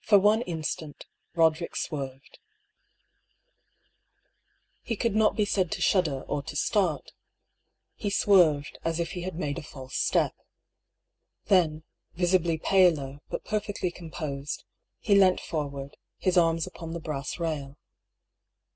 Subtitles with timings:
[0.00, 2.40] For one instant, Eoderick swerved.
[4.82, 7.12] He could not be said to shudder, or to start—
[7.94, 10.34] he swerved, as if he had made a false step.
[11.44, 14.64] Then, visibly paler, but per fectly composed,
[14.98, 17.78] he leant forward, his arms upon the brass rail.